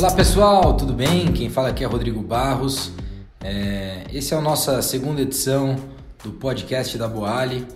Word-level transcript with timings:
Olá 0.00 0.12
pessoal, 0.12 0.74
tudo 0.78 0.94
bem? 0.94 1.30
Quem 1.30 1.50
fala 1.50 1.68
aqui 1.68 1.84
é 1.84 1.86
Rodrigo 1.86 2.22
Barros. 2.22 2.90
É, 3.44 4.06
esse 4.10 4.32
é 4.32 4.36
a 4.38 4.40
nossa 4.40 4.80
segunda 4.80 5.20
edição 5.20 5.76
do 6.24 6.32
podcast 6.32 6.96
da 6.96 7.06
Boali 7.06 7.66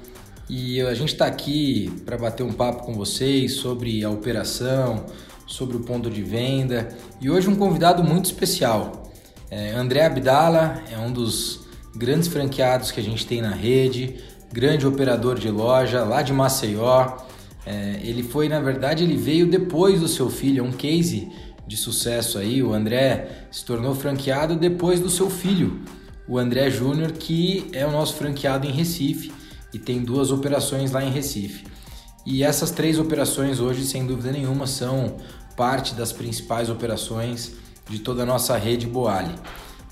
e 0.48 0.80
a 0.80 0.94
gente 0.94 1.12
está 1.12 1.26
aqui 1.26 1.92
para 2.06 2.16
bater 2.16 2.42
um 2.42 2.50
papo 2.50 2.84
com 2.84 2.94
vocês 2.94 3.56
sobre 3.56 4.02
a 4.02 4.08
operação, 4.08 5.04
sobre 5.46 5.76
o 5.76 5.80
ponto 5.80 6.08
de 6.08 6.22
venda 6.22 6.88
e 7.20 7.28
hoje 7.28 7.50
um 7.50 7.56
convidado 7.56 8.02
muito 8.02 8.24
especial. 8.24 9.12
É, 9.50 9.72
André 9.72 10.06
Abdala 10.06 10.82
é 10.90 10.96
um 10.96 11.12
dos 11.12 11.66
grandes 11.94 12.28
franqueados 12.28 12.90
que 12.90 13.00
a 13.00 13.04
gente 13.04 13.26
tem 13.26 13.42
na 13.42 13.54
rede, 13.54 14.16
grande 14.50 14.86
operador 14.86 15.38
de 15.38 15.50
loja 15.50 16.02
lá 16.04 16.22
de 16.22 16.32
Maceió. 16.32 17.18
É, 17.66 18.00
ele 18.02 18.22
foi, 18.22 18.48
na 18.48 18.60
verdade, 18.60 19.04
ele 19.04 19.14
veio 19.14 19.46
depois 19.46 20.00
do 20.00 20.08
seu 20.08 20.30
filho, 20.30 20.64
é 20.64 20.66
um 20.66 20.72
case 20.72 21.30
de 21.66 21.76
sucesso 21.76 22.38
aí. 22.38 22.62
O 22.62 22.72
André 22.72 23.46
se 23.50 23.64
tornou 23.64 23.94
franqueado 23.94 24.56
depois 24.56 25.00
do 25.00 25.10
seu 25.10 25.30
filho, 25.30 25.80
o 26.28 26.38
André 26.38 26.70
Júnior, 26.70 27.12
que 27.12 27.68
é 27.72 27.86
o 27.86 27.92
nosso 27.92 28.14
franqueado 28.14 28.66
em 28.66 28.72
Recife 28.72 29.32
e 29.72 29.78
tem 29.78 30.00
duas 30.00 30.30
operações 30.30 30.92
lá 30.92 31.04
em 31.04 31.10
Recife. 31.10 31.66
E 32.24 32.42
essas 32.42 32.70
três 32.70 32.98
operações 32.98 33.60
hoje, 33.60 33.84
sem 33.84 34.06
dúvida 34.06 34.32
nenhuma, 34.32 34.66
são 34.66 35.16
parte 35.56 35.94
das 35.94 36.12
principais 36.12 36.70
operações 36.70 37.52
de 37.88 37.98
toda 37.98 38.22
a 38.22 38.26
nossa 38.26 38.56
rede 38.56 38.86
Boali. 38.86 39.34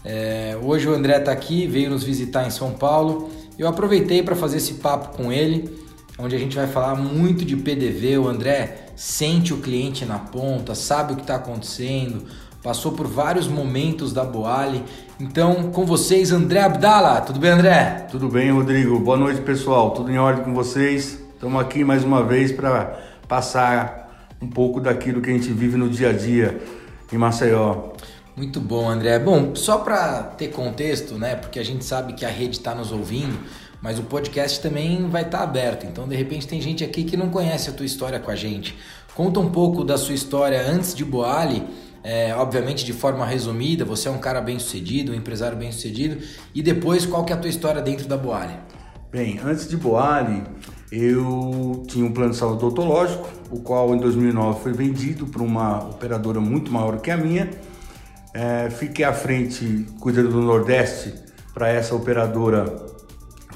É, 0.05 0.59
hoje 0.63 0.89
o 0.89 0.95
André 0.95 1.19
está 1.19 1.33
aqui, 1.33 1.67
veio 1.67 1.91
nos 1.91 2.03
visitar 2.03 2.47
em 2.47 2.51
São 2.51 2.73
Paulo. 2.73 3.31
Eu 3.59 3.69
aproveitei 3.69 4.23
para 4.23 4.35
fazer 4.35 4.57
esse 4.57 4.75
papo 4.75 5.17
com 5.17 5.31
ele, 5.31 5.82
onde 6.19 6.37
a 6.37 6.39
gente 6.39 6.57
vai 6.57 6.67
falar 6.67 6.95
muito 6.95 7.45
de 7.45 7.57
PDV. 7.57 8.19
O 8.19 8.29
André 8.29 8.87
sente 8.97 9.53
o 9.53 9.59
cliente 9.59 10.05
na 10.05 10.19
ponta, 10.19 10.75
sabe 10.75 11.13
o 11.13 11.17
que 11.17 11.23
está 11.23 11.37
acontecendo, 11.37 12.25
passou 12.63 12.93
por 12.93 13.07
vários 13.07 13.49
momentos 13.49 14.13
da 14.13 14.25
Boali. 14.25 14.83
Então, 15.19 15.71
com 15.71 15.85
vocês, 15.85 16.33
André 16.33 16.61
Abdala. 16.61 17.21
Tudo 17.21 17.39
bem, 17.39 17.51
André? 17.51 18.07
Tudo 18.11 18.29
bem, 18.29 18.51
Rodrigo. 18.51 18.99
Boa 18.99 19.17
noite, 19.17 19.41
pessoal. 19.41 19.91
Tudo 19.91 20.11
em 20.11 20.19
ordem 20.19 20.45
com 20.45 20.55
vocês? 20.55 21.19
Estamos 21.35 21.61
aqui 21.61 21.85
mais 21.85 22.05
uma 22.05 22.23
vez 22.23 22.53
para 22.53 23.01
passar 23.27 24.03
um 24.41 24.49
pouco 24.49 24.81
daquilo 24.81 25.21
que 25.21 25.31
a 25.31 25.33
gente 25.33 25.53
vive 25.53 25.77
no 25.77 25.89
dia 25.89 26.11
a 26.11 26.13
dia 26.13 26.61
em 27.13 27.17
Maceió. 27.17 27.93
Muito 28.35 28.61
bom, 28.61 28.89
André. 28.89 29.19
Bom, 29.19 29.55
só 29.55 29.79
para 29.79 30.23
ter 30.23 30.49
contexto, 30.49 31.15
né? 31.15 31.37
Porque 31.37 31.59
a 31.59 31.65
gente 31.65 31.85
sabe 31.85 32.15
que 32.15 32.25
a 32.25 32.31
rede 32.31 32.57
está 32.57 32.75
nos 32.75 32.91
ouvindo, 32.91 33.39
mas 33.83 33.99
o 33.99 34.05
podcast 34.05 34.61
também 34.61 35.09
vai 35.09 35.23
estar 35.23 35.39
tá 35.39 35.45
aberto. 35.45 35.85
Então, 35.85 36.07
de 36.07 36.15
repente, 36.15 36.47
tem 36.47 36.61
gente 36.61 36.85
aqui 36.85 37.03
que 37.03 37.17
não 37.17 37.29
conhece 37.29 37.69
a 37.69 37.73
tua 37.73 37.85
história 37.85 38.21
com 38.21 38.31
a 38.31 38.37
gente. 38.37 38.79
Conta 39.15 39.41
um 39.41 39.51
pouco 39.51 39.85
da 39.85 39.99
sua 39.99 40.15
história 40.15 40.65
antes 40.65 40.95
de 40.95 41.05
Boali, 41.05 41.65
é, 42.05 42.33
obviamente 42.35 42.85
de 42.85 42.93
forma 42.93 43.27
resumida. 43.27 43.85
Você 43.85 44.09
é 44.09 44.11
um 44.11 44.19
cara 44.19 44.41
bem 44.41 44.59
sucedido, 44.59 45.11
um 45.11 45.15
empresário 45.15 45.59
bem 45.59 45.73
sucedido. 45.73 46.23
E 46.55 46.63
depois, 46.63 47.05
qual 47.05 47.25
que 47.25 47.33
é 47.33 47.37
a 47.37 47.39
tua 47.39 47.51
história 47.51 47.83
dentro 47.83 48.07
da 48.07 48.17
Boali? 48.17 48.55
Bem, 49.11 49.41
antes 49.45 49.69
de 49.69 49.77
Boali, 49.77 50.43
eu 50.91 51.83
tinha 51.89 52.07
um 52.07 52.13
plano 52.13 52.31
de 52.31 52.37
saúde 52.37 52.65
odontológico, 52.65 53.29
o 53.51 53.61
qual 53.61 53.95
em 53.95 53.99
2009 53.99 54.61
foi 54.61 54.73
vendido 54.73 55.27
para 55.27 55.43
uma 55.43 55.81
operadora 55.89 56.41
muito 56.41 56.73
maior 56.73 57.01
que 57.01 57.11
a 57.11 57.17
minha 57.17 57.51
é, 58.33 58.71
fiquei 58.71 59.05
à 59.05 59.13
frente, 59.13 59.87
cuidando 60.01 60.31
do 60.31 60.41
Nordeste, 60.41 61.13
para 61.53 61.69
essa 61.69 61.95
operadora 61.95 62.92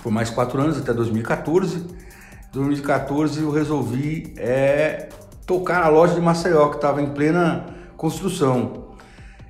por 0.06 0.12
mais 0.12 0.30
quatro 0.30 0.60
anos, 0.60 0.78
até 0.78 0.94
2014. 0.94 1.78
Em 1.78 2.52
2014 2.52 3.42
eu 3.42 3.50
resolvi 3.50 4.32
é, 4.36 5.08
tocar 5.44 5.82
a 5.82 5.88
loja 5.88 6.14
de 6.14 6.20
Maceió, 6.20 6.68
que 6.68 6.76
estava 6.76 7.02
em 7.02 7.08
plena 7.08 7.74
construção, 7.96 8.84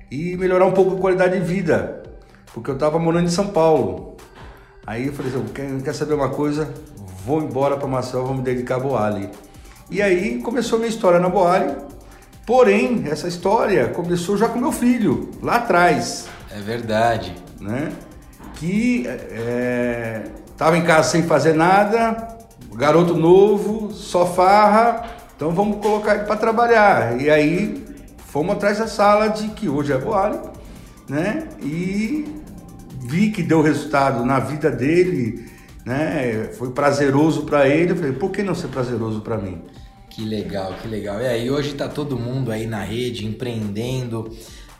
e 0.09 0.35
melhorar 0.35 0.65
um 0.65 0.71
pouco 0.71 0.95
a 0.95 0.99
qualidade 0.99 1.39
de 1.39 1.45
vida, 1.45 2.01
porque 2.55 2.71
eu 2.71 2.73
estava 2.73 2.97
morando 2.97 3.25
em 3.25 3.29
São 3.29 3.49
Paulo. 3.49 4.17
Aí 4.87 5.05
eu 5.05 5.13
falei 5.13 5.31
assim, 5.31 5.45
quer, 5.53 5.79
quer 5.83 5.93
saber 5.93 6.15
uma 6.15 6.29
coisa? 6.29 6.73
Vou 7.23 7.39
embora 7.39 7.77
para 7.77 7.87
Maceió, 7.87 8.23
vou 8.23 8.33
me 8.33 8.41
dedicar 8.41 8.77
a 8.77 8.79
Boali. 8.79 9.29
E 9.91 10.01
aí 10.01 10.41
começou 10.41 10.77
a 10.77 10.79
minha 10.79 10.89
história 10.89 11.19
na 11.19 11.29
Boali, 11.29 11.71
Porém, 12.47 13.03
essa 13.11 13.27
história 13.27 13.89
começou 13.89 14.37
já 14.37 14.49
com 14.49 14.57
meu 14.57 14.71
filho, 14.71 15.29
lá 15.43 15.57
atrás. 15.57 16.27
É 16.49 16.59
verdade. 16.61 17.35
Né? 17.59 17.91
Que 18.55 19.05
estava 19.05 20.46
é, 20.59 20.77
em 20.77 20.83
casa 20.83 21.09
sem 21.09 21.23
fazer 21.23 21.53
nada, 21.53 22.37
garoto 22.75 23.15
novo, 23.15 23.91
só 23.91 24.25
farra, 24.25 25.03
então 25.35 25.51
vamos 25.51 25.77
colocar 25.77 26.15
ele 26.15 26.25
para 26.25 26.35
trabalhar. 26.35 27.21
E 27.21 27.29
aí 27.29 27.85
fomos 28.27 28.55
atrás 28.55 28.79
da 28.79 28.87
sala 28.87 29.27
de 29.27 29.49
que 29.49 29.69
hoje 29.69 29.93
é 29.93 29.97
Boali, 29.97 30.39
né? 31.07 31.47
E 31.61 32.25
vi 32.99 33.31
que 33.31 33.41
deu 33.41 33.61
resultado 33.61 34.25
na 34.25 34.39
vida 34.39 34.69
dele, 34.69 35.49
né? 35.85 36.49
Foi 36.57 36.71
prazeroso 36.71 37.43
para 37.43 37.67
ele. 37.67 37.91
Eu 37.91 37.95
falei, 37.95 38.11
por 38.13 38.31
que 38.31 38.43
não 38.43 38.55
ser 38.55 38.67
prazeroso 38.67 39.21
para 39.21 39.37
mim? 39.37 39.61
Que 40.09 40.25
legal, 40.25 40.73
que 40.81 40.87
legal. 40.87 41.19
É, 41.19 41.39
e 41.39 41.51
hoje 41.51 41.71
está 41.71 41.87
todo 41.87 42.17
mundo 42.17 42.51
aí 42.51 42.65
na 42.65 42.83
rede 42.83 43.25
empreendendo. 43.25 44.31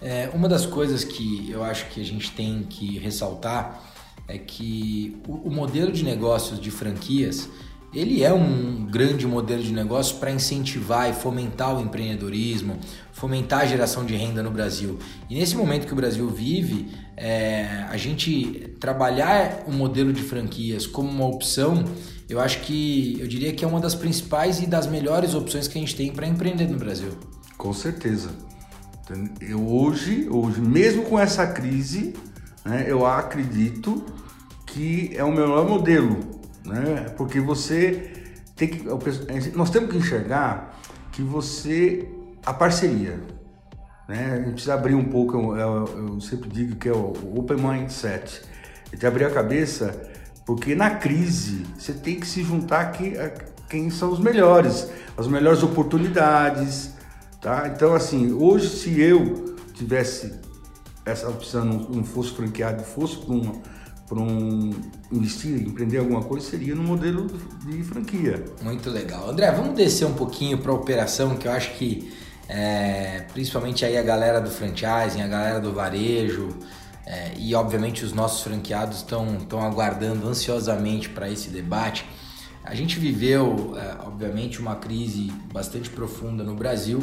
É, 0.02 0.30
uma 0.34 0.50
das 0.50 0.66
coisas 0.66 1.04
que 1.04 1.50
eu 1.52 1.64
acho 1.64 1.86
que 1.88 2.02
a 2.02 2.06
gente 2.06 2.32
tem 2.32 2.64
que 2.68 2.98
ressaltar 3.00 3.82
é 4.28 4.38
que 4.38 5.18
o, 5.28 5.50
o 5.50 5.52
modelo 5.52 5.92
de 5.92 6.04
negócios 6.04 6.60
de 6.60 6.70
franquias 6.72 7.50
ele 7.94 8.22
é 8.22 8.34
um 8.34 8.86
grande 8.86 9.26
modelo 9.26 9.64
de 9.64 9.72
negócio 9.72 10.18
para 10.18 10.30
incentivar 10.30 11.10
e 11.10 11.14
fomentar 11.14 11.76
o 11.76 11.82
empreendedorismo, 11.82 12.78
fomentar 13.14 13.62
a 13.62 13.66
geração 13.66 14.06
de 14.06 14.14
renda 14.14 14.44
no 14.44 14.52
Brasil. 14.52 15.00
E 15.30 15.36
nesse 15.36 15.56
momento 15.56 15.88
que 15.88 15.94
o 15.94 15.96
Brasil 15.96 16.30
vive, 16.30 16.92
é, 17.16 17.86
a 17.90 17.96
gente 17.96 18.76
trabalhar 18.80 19.64
o 19.66 19.72
modelo 19.72 20.12
de 20.12 20.22
franquias 20.22 20.86
como 20.86 21.10
uma 21.10 21.26
opção 21.26 21.86
eu 22.30 22.42
acho 22.42 22.60
que 22.62 23.18
eu 23.20 23.28
diria 23.28 23.54
que 23.54 23.64
é 23.64 23.68
uma 23.68 23.80
das 23.80 23.96
principais 23.96 24.62
e 24.62 24.68
das 24.68 24.86
melhores 24.86 25.34
opções 25.34 25.68
que 25.68 25.78
a 25.78 25.82
gente 25.82 25.96
tem 25.96 26.12
para 26.12 26.28
empreender 26.28 26.68
no 26.68 26.78
Brasil. 26.78 27.12
Com 27.58 27.74
certeza. 27.74 28.32
Eu 29.40 29.66
hoje, 29.66 30.28
hoje, 30.30 30.60
mesmo 30.60 31.04
com 31.04 31.18
essa 31.18 31.48
crise, 31.48 32.14
né, 32.68 32.86
eu 32.88 33.06
acredito 33.06 34.04
que 34.66 35.12
é 35.16 35.24
o 35.24 35.32
melhor 35.32 35.68
modelo, 35.68 36.18
né? 36.66 37.06
Porque 37.16 37.40
você 37.40 38.12
tem 38.56 38.68
que, 38.68 38.84
nós 39.56 39.70
temos 39.70 39.90
que 39.90 39.98
enxergar 39.98 40.78
que 41.14 41.22
você 41.22 42.10
a 42.46 42.54
parceria, 42.54 43.22
né? 44.08 44.34
A 44.34 44.36
gente 44.38 44.52
precisa 44.52 44.74
abrir 44.74 44.96
um 44.96 45.06
pouco, 45.06 45.38
eu, 45.38 45.56
eu, 45.56 46.08
eu 46.08 46.22
sempre 46.22 46.50
digo 46.50 46.76
que 46.76 46.90
é 46.90 46.92
o 46.92 47.14
open 47.38 47.58
mindset, 47.58 48.42
a 48.92 48.96
gente 48.96 49.08
abrir 49.08 49.24
a 49.24 49.32
cabeça 49.32 49.96
porque 50.46 50.76
na 50.76 50.92
crise 50.92 51.66
você 51.78 51.94
tem 51.94 52.20
que 52.20 52.28
se 52.28 52.44
juntar 52.44 52.82
aqui 52.82 53.18
a 53.18 53.30
quem 53.70 53.90
são 53.90 54.12
os 54.12 54.20
melhores, 54.20 54.90
as 55.18 55.28
melhores 55.28 55.64
oportunidades, 55.64 56.94
tá? 57.42 57.72
Então 57.74 57.94
assim, 57.94 58.34
hoje 58.34 58.70
se 58.70 59.00
eu 59.00 59.56
tivesse 59.74 60.47
essa 61.08 61.30
opção, 61.30 61.64
não 61.66 62.04
fosse 62.04 62.32
franqueado, 62.32 62.84
fosse 62.84 63.18
para 63.18 63.34
um, 63.34 63.62
para 64.08 64.20
um 64.20 64.72
investir, 65.12 65.68
empreender 65.68 65.98
alguma 65.98 66.24
coisa, 66.24 66.50
seria 66.50 66.76
no 66.76 66.84
modelo 66.84 67.28
de 67.66 67.84
franquia. 67.84 68.44
Muito 68.62 68.90
legal. 68.90 69.30
André, 69.30 69.52
vamos 69.52 69.76
descer 69.76 70.06
um 70.06 70.14
pouquinho 70.14 70.58
para 70.58 70.72
a 70.72 70.76
operação, 70.76 71.36
que 71.36 71.48
eu 71.48 71.52
acho 71.52 71.74
que 71.76 72.12
é, 72.50 73.26
principalmente 73.34 73.86
aí 73.86 73.98
a 73.98 74.04
galera 74.04 74.40
do 74.40 74.50
franchising, 74.50 75.22
a 75.22 75.28
galera 75.28 75.60
do 75.60 75.74
varejo, 75.74 76.50
é, 77.06 77.34
e 77.38 77.56
obviamente 77.56 78.04
os 78.04 78.14
nossos 78.14 78.42
franqueados 78.44 78.98
estão 78.98 79.62
aguardando 79.62 80.28
ansiosamente 80.28 81.10
para 81.10 81.30
esse 81.30 81.50
debate. 81.50 82.06
A 82.64 82.76
gente 82.76 83.00
viveu, 83.00 83.76
é, 83.78 84.06
obviamente, 84.06 84.60
uma 84.60 84.76
crise 84.76 85.32
bastante 85.54 85.90
profunda 85.90 86.44
no 86.44 86.54
Brasil 86.54 87.00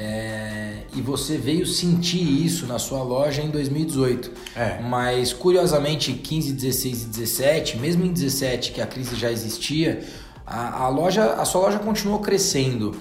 é, 0.00 0.84
e 0.94 1.02
você 1.02 1.36
veio 1.36 1.66
sentir 1.66 2.22
isso 2.22 2.68
na 2.68 2.78
sua 2.78 3.02
loja 3.02 3.42
em 3.42 3.50
2018. 3.50 4.30
É. 4.54 4.80
Mas 4.80 5.32
curiosamente, 5.32 6.12
15, 6.12 6.52
16 6.52 7.02
e 7.02 7.06
17, 7.06 7.78
mesmo 7.78 8.04
em 8.04 8.12
17 8.12 8.70
que 8.70 8.80
a 8.80 8.86
crise 8.86 9.16
já 9.16 9.28
existia, 9.28 10.04
a, 10.46 10.84
a 10.84 10.88
loja, 10.88 11.32
a 11.32 11.44
sua 11.44 11.62
loja 11.62 11.80
continuou 11.80 12.20
crescendo. 12.20 12.94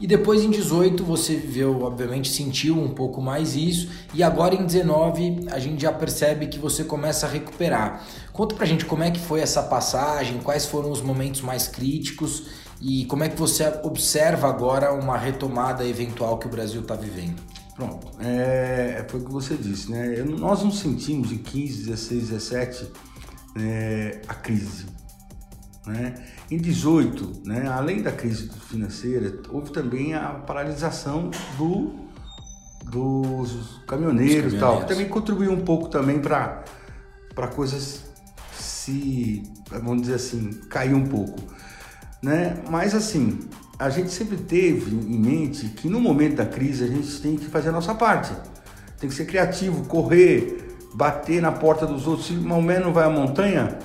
E 0.00 0.08
depois 0.08 0.42
em 0.42 0.50
18 0.50 1.04
você 1.04 1.36
viveu, 1.36 1.82
obviamente, 1.82 2.28
sentiu 2.28 2.76
um 2.76 2.88
pouco 2.88 3.22
mais 3.22 3.54
isso, 3.54 3.88
e 4.12 4.20
agora 4.20 4.54
em 4.54 4.66
19 4.66 5.46
a 5.52 5.58
gente 5.60 5.82
já 5.82 5.92
percebe 5.92 6.48
que 6.48 6.58
você 6.58 6.82
começa 6.82 7.26
a 7.26 7.28
recuperar. 7.28 8.04
Conta 8.32 8.56
pra 8.56 8.66
gente 8.66 8.84
como 8.86 9.04
é 9.04 9.10
que 9.12 9.20
foi 9.20 9.40
essa 9.40 9.62
passagem, 9.62 10.40
quais 10.42 10.66
foram 10.66 10.90
os 10.90 11.00
momentos 11.00 11.42
mais 11.42 11.68
críticos 11.68 12.46
e 12.80 13.04
como 13.06 13.24
é 13.24 13.28
que 13.28 13.36
você 13.36 13.66
observa 13.82 14.48
agora 14.48 14.92
uma 14.92 15.16
retomada 15.18 15.86
eventual 15.86 16.38
que 16.38 16.46
o 16.46 16.50
Brasil 16.50 16.80
está 16.80 16.94
vivendo. 16.94 17.40
Pronto, 17.76 18.08
é, 18.20 19.04
foi 19.08 19.20
o 19.20 19.24
que 19.24 19.32
você 19.32 19.56
disse, 19.56 19.90
né? 19.90 20.22
Nós 20.22 20.62
não 20.62 20.70
sentimos 20.70 21.32
em 21.32 21.38
15, 21.38 21.86
16, 21.86 22.28
17 22.28 22.92
é, 23.56 24.20
a 24.28 24.34
crise. 24.34 24.86
Né? 25.86 26.14
Em 26.50 26.58
18, 26.58 27.42
né, 27.44 27.66
além 27.68 28.02
da 28.02 28.12
crise 28.12 28.50
financeira, 28.68 29.40
houve 29.48 29.72
também 29.72 30.14
a 30.14 30.28
paralisação 30.28 31.30
do, 31.56 31.94
dos 32.84 33.82
caminhoneiros, 33.86 34.54
e 34.54 34.58
tal, 34.58 34.80
que 34.80 34.88
também 34.88 35.08
contribuiu 35.08 35.52
um 35.52 35.64
pouco 35.64 35.88
também 35.88 36.20
para 36.20 36.64
para 37.34 37.46
coisas 37.46 38.04
se, 38.52 39.42
vamos 39.70 40.02
dizer 40.02 40.14
assim, 40.14 40.50
cair 40.68 40.94
um 40.94 41.06
pouco, 41.06 41.40
né? 42.22 42.56
Mas 42.68 42.94
assim, 42.94 43.40
a 43.78 43.88
gente 43.88 44.10
sempre 44.10 44.36
teve 44.36 44.94
em 44.94 45.18
mente 45.18 45.66
que 45.68 45.88
no 45.88 46.00
momento 46.00 46.36
da 46.36 46.46
crise 46.46 46.84
a 46.84 46.86
gente 46.86 47.20
tem 47.20 47.36
que 47.36 47.46
fazer 47.46 47.70
a 47.70 47.72
nossa 47.72 47.94
parte. 47.94 48.32
Tem 48.98 49.08
que 49.08 49.16
ser 49.16 49.24
criativo, 49.24 49.84
correr, 49.86 50.76
bater 50.92 51.40
na 51.40 51.50
porta 51.50 51.86
dos 51.86 52.06
outros. 52.06 52.26
Se 52.26 52.34
Maomé 52.34 52.78
não 52.78 52.92
vai 52.92 53.04
à 53.04 53.10
montanha, 53.10 53.78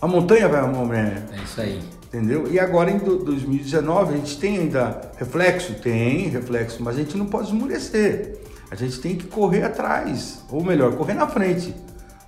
a 0.00 0.06
montanha 0.06 0.48
vai 0.48 0.60
a 0.60 0.66
Maomé. 0.66 1.22
É 1.32 1.42
isso 1.42 1.60
aí. 1.60 1.82
Entendeu? 2.06 2.46
E 2.52 2.60
agora 2.60 2.90
em 2.90 2.98
2019 2.98 4.14
a 4.14 4.16
gente 4.18 4.38
tem 4.38 4.58
ainda 4.58 5.10
reflexo? 5.16 5.74
Tem 5.74 6.28
reflexo, 6.28 6.82
mas 6.82 6.96
a 6.96 6.98
gente 6.98 7.16
não 7.16 7.24
pode 7.26 7.48
esmurecer. 7.48 8.38
A 8.70 8.74
gente 8.74 9.00
tem 9.00 9.16
que 9.16 9.26
correr 9.26 9.64
atrás, 9.64 10.44
ou 10.50 10.62
melhor, 10.62 10.94
correr 10.94 11.14
na 11.14 11.26
frente, 11.26 11.74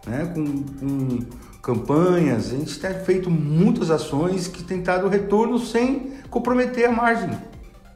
né? 0.07 0.31
com, 0.35 0.63
com 0.63 1.19
campanhas. 1.65 2.53
A 2.53 2.57
gente 2.57 2.79
tem 2.79 2.95
feito 3.01 3.31
muitas 3.31 3.91
ações 3.91 4.47
que 4.47 4.63
tem 4.63 4.83
dado 4.83 5.09
retorno 5.09 5.59
sem 5.59 6.13
comprometer 6.29 6.87
a 6.87 6.93
margem. 6.93 7.37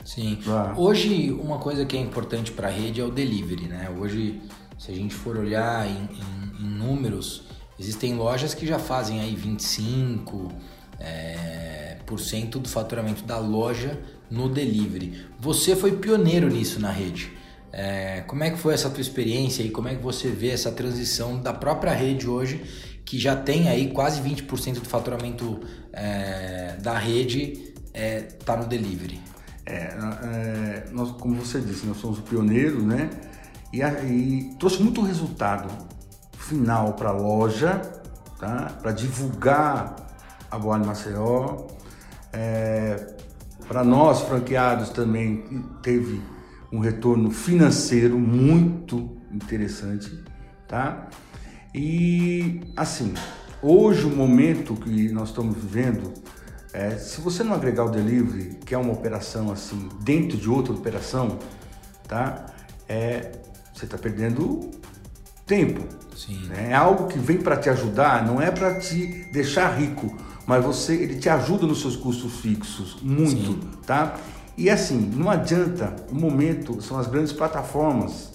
Sim. 0.04 0.38
Hoje, 0.74 1.30
uma 1.32 1.58
coisa 1.58 1.84
que 1.84 1.94
é 1.94 2.00
importante 2.00 2.50
para 2.50 2.68
a 2.68 2.70
rede 2.70 2.98
é 2.98 3.04
o 3.04 3.10
delivery, 3.10 3.68
né? 3.68 3.94
Hoje, 4.00 4.40
se 4.78 4.90
a 4.90 4.94
gente 4.94 5.14
for 5.14 5.36
olhar 5.36 5.86
em, 5.86 5.90
em, 5.90 6.64
em 6.64 6.70
números, 6.78 7.42
existem 7.78 8.14
lojas 8.14 8.54
que 8.54 8.66
já 8.66 8.78
fazem 8.78 9.20
aí 9.20 9.36
25 9.36 10.50
é, 10.98 11.98
por 12.06 12.18
cento 12.18 12.58
do 12.58 12.70
faturamento 12.70 13.22
da 13.24 13.38
loja 13.38 14.00
no 14.30 14.48
delivery. 14.48 15.26
Você 15.38 15.76
foi 15.76 15.92
pioneiro 15.92 16.48
nisso 16.48 16.80
na 16.80 16.90
rede. 16.90 17.36
É, 17.70 18.22
como 18.26 18.42
é 18.42 18.50
que 18.50 18.56
foi 18.56 18.72
essa 18.72 18.88
tua 18.88 19.02
experiência 19.02 19.62
e 19.62 19.68
como 19.68 19.88
é 19.88 19.94
que 19.94 20.02
você 20.02 20.30
vê 20.30 20.48
essa 20.48 20.72
transição 20.72 21.38
da 21.38 21.52
própria 21.52 21.92
rede 21.92 22.26
hoje, 22.26 22.64
que 23.08 23.18
já 23.18 23.34
tem 23.34 23.70
aí 23.70 23.90
quase 23.90 24.20
20% 24.20 24.80
do 24.80 24.84
faturamento 24.84 25.60
é, 25.94 26.76
da 26.76 26.98
rede 26.98 27.72
é, 27.94 28.20
tá 28.20 28.54
no 28.54 28.66
delivery? 28.66 29.18
É, 29.64 29.72
é, 29.72 30.88
nós, 30.92 31.12
como 31.12 31.34
você 31.36 31.58
disse, 31.58 31.86
nós 31.86 31.96
somos 31.96 32.20
pioneiros, 32.20 32.82
né? 32.82 33.08
E, 33.72 33.80
e 33.80 34.54
trouxe 34.58 34.82
muito 34.82 35.00
resultado 35.00 35.70
final 36.36 36.92
para 36.92 37.08
a 37.08 37.12
loja, 37.12 37.80
tá? 38.38 38.76
Para 38.78 38.92
divulgar 38.92 39.96
a 40.50 40.58
Boa 40.58 40.78
Maceió. 40.78 41.66
É, 42.30 43.14
para 43.66 43.82
nós 43.84 44.20
franqueados 44.20 44.90
também 44.90 45.64
teve 45.82 46.20
um 46.70 46.80
retorno 46.80 47.30
financeiro 47.30 48.18
muito 48.18 49.16
interessante, 49.32 50.22
tá? 50.68 51.08
E 51.74 52.60
assim, 52.76 53.14
hoje 53.62 54.04
o 54.04 54.10
momento 54.10 54.74
que 54.74 55.10
nós 55.10 55.28
estamos 55.28 55.56
vivendo, 55.56 56.12
é, 56.72 56.90
se 56.96 57.20
você 57.20 57.42
não 57.42 57.54
agregar 57.54 57.84
o 57.84 57.90
delivery, 57.90 58.58
que 58.64 58.74
é 58.74 58.78
uma 58.78 58.92
operação 58.92 59.50
assim 59.50 59.88
dentro 60.00 60.36
de 60.36 60.48
outra 60.48 60.72
operação, 60.72 61.38
tá? 62.06 62.46
É, 62.88 63.32
você 63.74 63.84
está 63.84 63.98
perdendo 63.98 64.70
tempo. 65.46 65.82
Sim. 66.16 66.46
Né? 66.48 66.70
É 66.70 66.74
algo 66.74 67.06
que 67.06 67.18
vem 67.18 67.38
para 67.38 67.56
te 67.56 67.70
ajudar, 67.70 68.26
não 68.26 68.40
é 68.40 68.50
para 68.50 68.78
te 68.78 69.30
deixar 69.32 69.78
rico, 69.78 70.14
mas 70.46 70.64
você 70.64 70.94
ele 70.94 71.16
te 71.16 71.28
ajuda 71.28 71.66
nos 71.66 71.80
seus 71.80 71.96
custos 71.96 72.40
fixos 72.40 72.98
muito, 73.02 73.52
Sim. 73.52 73.60
tá? 73.86 74.16
E 74.56 74.68
assim, 74.68 74.98
não 75.14 75.30
adianta, 75.30 75.94
o 76.10 76.14
momento 76.16 76.82
são 76.82 76.98
as 76.98 77.06
grandes 77.06 77.32
plataformas 77.32 78.32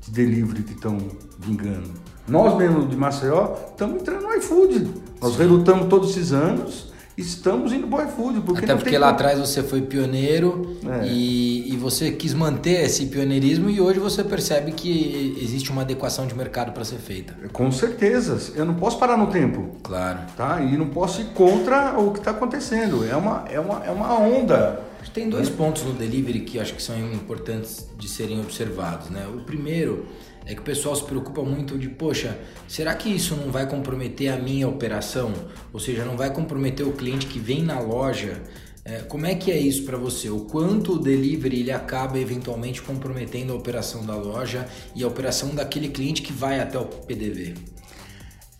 de 0.00 0.12
delivery 0.12 0.62
que 0.62 0.74
estão 0.74 0.96
vingando. 1.38 1.90
Nós 2.26 2.56
mesmo 2.56 2.86
de 2.86 2.96
Maceió 2.96 3.54
estamos 3.70 4.00
entrando 4.00 4.22
no 4.22 4.34
iFood. 4.34 4.90
Nós 5.20 5.32
Sim. 5.32 5.38
relutamos 5.38 5.88
todos 5.88 6.10
esses 6.10 6.32
anos 6.32 6.94
estamos 7.16 7.72
indo 7.72 7.86
para 7.86 8.04
o 8.04 8.08
iFood. 8.08 8.40
Porque 8.40 8.64
Até 8.64 8.74
porque 8.74 8.98
lá 8.98 9.08
como... 9.08 9.14
atrás 9.14 9.38
você 9.38 9.62
foi 9.62 9.82
pioneiro 9.82 10.76
é. 10.84 11.06
e, 11.06 11.72
e 11.72 11.76
você 11.76 12.10
quis 12.10 12.34
manter 12.34 12.84
esse 12.84 13.06
pioneirismo 13.06 13.70
e 13.70 13.80
hoje 13.80 13.98
você 13.98 14.24
percebe 14.24 14.72
que 14.72 15.38
existe 15.40 15.70
uma 15.70 15.82
adequação 15.82 16.26
de 16.26 16.34
mercado 16.34 16.72
para 16.72 16.84
ser 16.84 16.96
feita. 16.96 17.34
Com 17.52 17.70
certeza. 17.70 18.52
Eu 18.56 18.64
não 18.64 18.74
posso 18.74 18.98
parar 18.98 19.16
no 19.16 19.28
tempo. 19.28 19.76
Claro. 19.82 20.18
Tá? 20.36 20.60
E 20.60 20.76
não 20.76 20.88
posso 20.88 21.20
ir 21.20 21.26
contra 21.26 21.98
o 21.98 22.12
que 22.12 22.18
está 22.18 22.32
acontecendo. 22.32 23.06
É 23.08 23.16
uma, 23.16 23.44
é, 23.50 23.60
uma, 23.60 23.84
é 23.84 23.90
uma 23.90 24.18
onda. 24.18 24.80
Tem 25.12 25.28
dois 25.28 25.48
pontos 25.48 25.82
no 25.82 25.92
delivery 25.92 26.40
que 26.40 26.58
acho 26.58 26.74
que 26.74 26.82
são 26.82 26.96
importantes 27.12 27.88
de 27.98 28.08
serem 28.08 28.40
observados. 28.40 29.10
Né? 29.10 29.26
O 29.26 29.40
primeiro 29.42 30.06
é 30.46 30.54
que 30.54 30.60
o 30.60 30.64
pessoal 30.64 30.94
se 30.94 31.04
preocupa 31.04 31.42
muito 31.42 31.78
de, 31.78 31.88
poxa, 31.88 32.38
será 32.68 32.94
que 32.94 33.08
isso 33.08 33.34
não 33.36 33.50
vai 33.50 33.68
comprometer 33.68 34.32
a 34.32 34.36
minha 34.36 34.68
operação? 34.68 35.32
Ou 35.72 35.80
seja, 35.80 36.04
não 36.04 36.16
vai 36.16 36.32
comprometer 36.32 36.86
o 36.86 36.92
cliente 36.92 37.26
que 37.26 37.38
vem 37.38 37.62
na 37.62 37.78
loja? 37.78 38.42
É, 38.84 38.98
como 38.98 39.24
é 39.24 39.34
que 39.34 39.50
é 39.50 39.58
isso 39.58 39.84
para 39.84 39.96
você? 39.96 40.28
O 40.28 40.40
quanto 40.40 40.92
o 40.92 40.98
delivery 40.98 41.60
ele 41.60 41.72
acaba 41.72 42.18
eventualmente 42.18 42.82
comprometendo 42.82 43.52
a 43.52 43.56
operação 43.56 44.04
da 44.04 44.14
loja 44.14 44.68
e 44.94 45.02
a 45.02 45.08
operação 45.08 45.54
daquele 45.54 45.88
cliente 45.88 46.20
que 46.20 46.32
vai 46.32 46.60
até 46.60 46.78
o 46.78 46.84
PDV? 46.84 47.54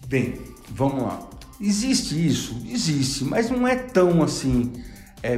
Bem, 0.07 0.39
vamos 0.71 1.03
lá. 1.03 1.29
Existe 1.61 2.27
isso, 2.27 2.57
existe, 2.67 3.25
mas 3.25 3.51
não 3.51 3.69
é 3.69 3.77
tão 3.77 4.23
assim 4.23 4.73
é, 5.23 5.37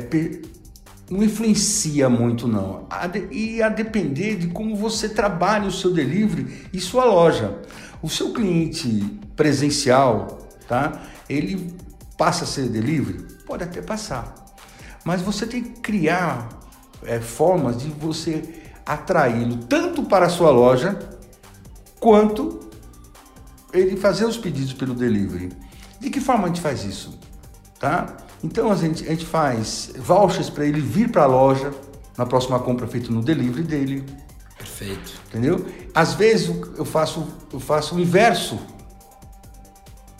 não 1.11 1.23
influencia 1.23 2.08
muito 2.08 2.49
não. 2.49 2.87
E 3.31 3.62
a 3.62 3.69
depender 3.69 4.37
de 4.37 4.49
como 4.49 4.75
você 4.75 5.08
trabalha 5.08 5.69
o 5.69 5.73
seu 5.73 5.93
delivery 5.93 6.69
e 6.73 6.81
sua 6.81 7.05
loja. 7.05 7.58
O 8.03 8.08
seu 8.08 8.32
cliente 8.32 9.19
presencial, 9.37 10.38
tá? 10.69 11.00
Ele 11.29 11.75
passa 12.19 12.44
a 12.44 12.47
ser 12.47 12.69
delivery? 12.69 13.25
Pode 13.47 13.64
até 13.64 13.81
passar. 13.81 14.35
Mas 15.05 15.23
você 15.23 15.47
tem 15.47 15.62
que 15.62 15.81
criar 15.81 16.49
é, 17.05 17.20
formas 17.20 17.79
de 17.79 17.88
você 17.88 18.62
atraí-lo 18.85 19.58
tanto 19.64 20.03
para 20.05 20.26
a 20.26 20.29
sua 20.29 20.50
loja 20.50 20.99
quanto 22.00 22.69
ele 23.73 23.97
fazer 23.97 24.25
os 24.25 24.37
pedidos 24.37 24.73
pelo 24.73 24.94
delivery. 24.94 25.50
De 26.00 26.11
que 26.11 26.20
forma 26.20 26.44
a 26.44 26.47
gente 26.49 26.61
faz 26.61 26.85
isso? 26.85 27.19
Tá? 27.79 28.17
Então 28.42 28.70
a 28.70 28.76
gente, 28.76 29.04
a 29.06 29.10
gente 29.10 29.26
faz 29.26 29.92
vouchers 29.96 30.50
para 30.50 30.64
ele 30.64 30.80
vir 30.80 31.10
para 31.10 31.24
a 31.24 31.26
loja 31.26 31.72
na 32.16 32.24
próxima 32.24 32.58
compra 32.58 32.86
feita 32.86 33.10
no 33.10 33.22
delivery 33.22 33.62
dele. 33.62 34.05
Perfeito. 34.56 35.20
Entendeu? 35.28 35.66
Às 35.94 36.14
vezes 36.14 36.48
eu 36.76 36.84
faço, 36.84 37.26
eu 37.52 37.60
faço 37.60 37.94
o 37.94 38.00
inverso. 38.00 38.58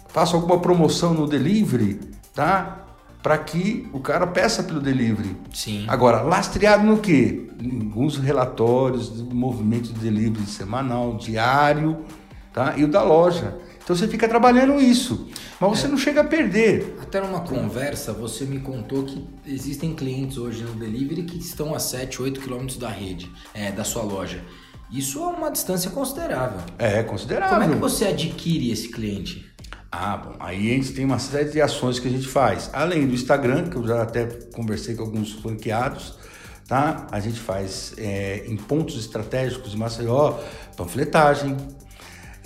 Faço 0.09 0.37
alguma 0.37 0.59
promoção 0.59 1.13
no 1.13 1.27
delivery, 1.27 2.01
tá? 2.35 2.85
Para 3.23 3.37
que 3.39 3.89
o 3.93 4.01
cara 4.01 4.27
peça 4.27 4.63
pelo 4.63 4.81
delivery. 4.81 5.37
Sim. 5.53 5.85
Agora, 5.89 6.23
lastreado 6.23 6.85
no 6.85 6.99
quê? 6.99 7.49
Em 7.61 7.81
alguns 7.81 8.17
relatórios 8.17 9.09
do 9.09 9.35
movimento 9.35 9.93
de 9.93 9.99
delivery 10.01 10.47
semanal, 10.47 11.17
diário, 11.17 12.05
tá? 12.53 12.75
E 12.77 12.85
o 12.85 12.89
da 12.89 13.03
loja. 13.03 13.59
Então 13.87 13.95
você 13.95 14.09
fica 14.09 14.27
trabalhando 14.27 14.81
isso, 14.81 15.29
mas 15.61 15.79
você 15.79 15.87
é. 15.87 15.89
não 15.89 15.97
chega 15.97 16.23
a 16.23 16.25
perder. 16.25 16.97
Até 17.01 17.21
numa 17.21 17.43
conversa 17.43 18.13
você 18.13 18.45
me 18.45 18.59
contou 18.59 19.05
que 19.05 19.25
existem 19.47 19.95
clientes 19.95 20.39
hoje 20.39 20.65
no 20.65 20.75
delivery 20.75 21.23
que 21.23 21.39
estão 21.39 21.73
a 21.73 21.79
7, 21.79 22.21
8 22.21 22.41
quilômetros 22.41 22.79
da 22.79 22.89
rede, 22.89 23.31
é, 23.55 23.71
da 23.71 23.85
sua 23.85 24.03
loja. 24.03 24.43
Isso 24.91 25.21
é 25.23 25.27
uma 25.29 25.53
distância 25.53 25.89
considerável. 25.93 26.59
É, 26.81 27.05
considerável. 27.05 27.61
Como 27.61 27.63
é 27.63 27.75
que 27.75 27.81
você 27.81 28.07
adquire 28.07 28.73
esse 28.73 28.89
cliente? 28.89 29.49
Ah, 29.93 30.17
bom, 30.17 30.35
aí 30.41 30.73
a 30.73 30.75
gente 30.75 30.93
tem 30.93 31.05
uma 31.05 31.21
série 31.21 31.51
de 31.51 31.61
ações 31.61 32.01
que 32.01 32.09
a 32.09 32.11
gente 32.11 32.27
faz. 32.27 32.69
Além 32.73 33.07
do 33.07 33.15
Instagram, 33.15 33.69
que 33.69 33.77
eu 33.77 33.87
já 33.87 34.03
até 34.03 34.27
conversei 34.53 34.97
com 34.97 35.05
alguns 35.05 35.35
franqueados, 35.35 36.19
tá? 36.67 37.07
A 37.13 37.21
gente 37.21 37.39
faz 37.39 37.95
é, 37.99 38.47
em 38.49 38.57
pontos 38.57 38.99
estratégicos 38.99 39.71
de 39.71 39.77
Maceió, 39.77 40.41
panfletagem, 40.77 41.57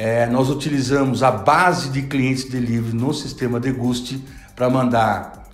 é, 0.03 0.25
nós 0.25 0.49
utilizamos 0.49 1.23
a 1.23 1.31
base 1.31 1.91
de 1.91 2.01
clientes 2.01 2.45
delivery 2.45 2.97
no 2.97 3.13
sistema 3.13 3.61
Deguste 3.61 4.19
para 4.57 4.71
mandar. 4.71 5.45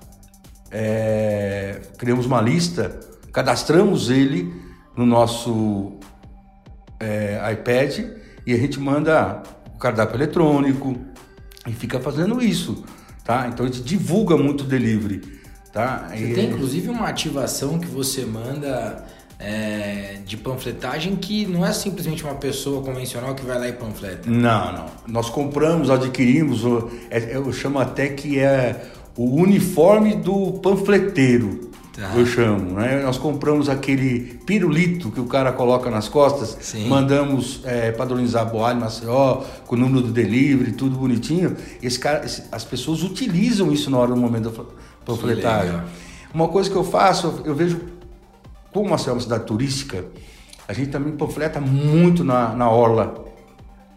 É, 0.71 1.81
criamos 1.99 2.27
uma 2.27 2.41
lista, 2.41 3.01
cadastramos 3.33 4.09
ele 4.09 4.55
no 4.97 5.05
nosso 5.05 5.95
é, 7.01 7.41
iPad 7.55 8.05
e 8.47 8.55
a 8.55 8.57
gente 8.57 8.79
manda 8.79 9.43
o 9.75 9.79
cardápio 9.79 10.17
eletrônico 10.17 10.97
e 11.67 11.73
fica 11.73 11.99
fazendo 11.99 12.41
isso, 12.41 12.85
tá? 13.25 13.49
Então 13.49 13.67
a 13.67 13.69
gente 13.69 13.83
divulga 13.83 14.37
muito 14.37 14.63
delivery, 14.63 15.23
tá? 15.73 16.07
Você 16.09 16.25
e, 16.25 16.35
tem 16.35 16.51
inclusive 16.51 16.89
uma 16.89 17.09
ativação 17.09 17.81
que 17.81 17.87
você 17.89 18.25
manda 18.25 19.05
é, 19.39 20.19
de 20.25 20.37
panfletagem 20.37 21.17
que 21.17 21.47
não 21.47 21.65
é 21.65 21.73
simplesmente 21.73 22.25
uma 22.25 22.35
pessoa 22.35 22.83
convencional 22.83 23.35
que 23.35 23.45
vai 23.45 23.59
lá 23.59 23.69
e 23.69 23.73
panfleta. 23.73 24.31
Não, 24.31 24.73
não. 24.73 24.87
Nós 25.07 25.29
compramos, 25.29 25.91
adquirimos, 25.91 26.63
é, 27.11 27.37
eu 27.37 27.53
chamo 27.53 27.79
até 27.79 28.09
que 28.09 28.39
é 28.39 28.91
o 29.17 29.41
uniforme 29.41 30.15
do 30.15 30.53
panfleteiro. 30.55 31.67
Tá. 31.93 32.13
Eu 32.15 32.27
chamo, 32.27 32.73
né? 32.73 33.03
Nós 33.03 33.17
compramos 33.17 33.71
aquele 33.71 34.39
pirulito 34.45 35.11
que 35.11 35.19
o 35.19 35.25
cara 35.25 35.51
coloca 35.51 35.91
nas 35.91 36.09
costas, 36.09 36.55
Sim. 36.61 36.89
mandamos 36.89 37.63
é, 37.65 37.91
padronizar 37.91 38.51
Boalho, 38.51 38.79
Maceió, 38.79 39.43
com 39.67 39.77
o 39.77 39.79
número 39.79 40.03
do 40.03 40.13
delivery, 40.13 40.73
tudo 40.73 40.99
bonitinho. 40.99 41.57
Esse 41.83 41.99
cara, 41.99 42.23
esse, 42.27 42.45
as 42.53 42.65
pessoas 42.65 43.03
utilizam 43.03 43.73
isso 43.73 43.91
na 43.91 43.97
hora 43.97 44.11
do 44.11 44.17
momento 44.17 44.51
do 44.51 44.69
panfletário. 45.07 45.85
Uma 46.35 46.49
coisa 46.49 46.69
que 46.69 46.77
eu 46.77 46.85
faço, 46.85 47.41
eu 47.47 47.55
vejo, 47.55 47.81
como 48.77 48.91
Maceió 48.91 49.13
é 49.13 49.15
uma 49.15 49.23
cidade 49.23 49.47
turística, 49.47 50.05
a 50.69 50.73
gente 50.75 50.91
também 50.91 51.17
panfleta 51.17 51.59
muito 51.61 52.23
na, 52.23 52.55
na 52.55 52.71
orla 52.71 53.25